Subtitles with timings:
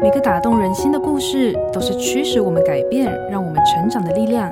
[0.00, 4.48] 每个打动人心的故事，都是驱使我们改变、让我们成长的力量。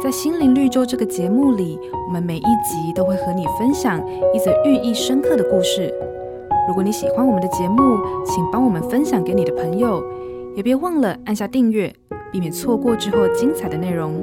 [0.00, 4.00] 在心灵绿洲这个节目里，我们每一集都会和你分享
[4.32, 5.92] 一则寓意深刻的故事。
[6.68, 10.00] 如果你喜欢我们的节目，请帮我们分享给你的朋友，
[10.54, 11.92] 也别忘了按下订阅，
[12.30, 14.14] 避免错过之后精彩的内容。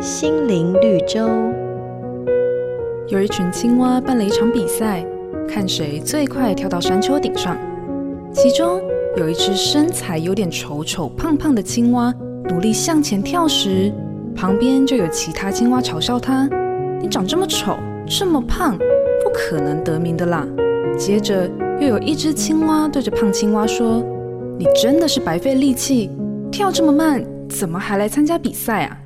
[0.00, 1.28] 心灵绿洲。
[3.08, 5.04] 有一群青蛙办了一场比赛，
[5.48, 7.56] 看谁最快跳到山丘顶上。
[8.32, 8.80] 其中
[9.16, 12.12] 有一只身材有点丑丑胖胖的青蛙。
[12.48, 13.92] 努力向前跳时，
[14.34, 16.48] 旁边就有其他青蛙嘲笑它
[17.00, 17.76] ：“你长这么丑，
[18.06, 20.46] 这么胖，不可能得名的啦。”
[20.98, 21.48] 接着
[21.80, 24.02] 又有一只青蛙对着胖青蛙说
[24.58, 26.10] ：“你真的是白费力气，
[26.50, 28.98] 跳这么慢，怎么还来参加比赛啊？”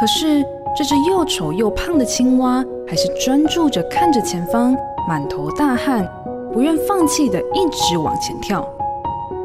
[0.00, 0.42] 可是
[0.76, 4.76] 这只又丑又胖的青蛙还是专注着看着前方，
[5.08, 6.06] 满头大汗，
[6.52, 8.66] 不愿放弃的一直往前跳。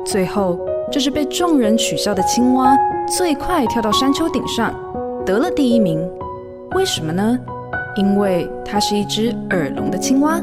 [0.06, 0.58] 最后，
[0.92, 2.76] 这只被众人取笑的青蛙。
[3.18, 4.74] 最快跳到山丘顶上，
[5.26, 6.00] 得了第一名。
[6.74, 7.38] 为什么呢？
[7.98, 10.42] 因为它是一只耳聋的青蛙，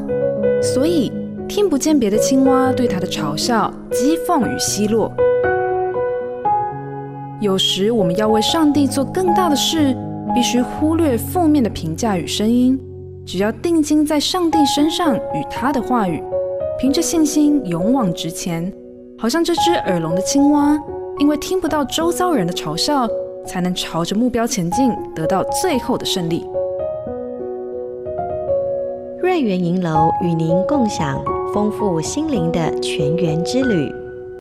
[0.62, 1.10] 所以
[1.48, 5.10] 听不见别的青蛙对它的嘲笑、讥讽与奚落。
[7.40, 9.96] 有时我们要为上帝做更大的事，
[10.34, 12.78] 必须忽略负面的评价与声音，
[13.24, 16.22] 只要定睛在上帝身上与他的话语，
[16.80, 18.72] 凭着信心勇往直前，
[19.18, 20.78] 好像这只耳聋的青蛙。
[21.18, 23.06] 因为听不到周遭人的嘲笑，
[23.46, 26.42] 才能朝着目标前进，得到最后的胜利。
[29.20, 31.22] 瑞园银楼与您共享
[31.52, 33.99] 丰富心灵的全员之旅。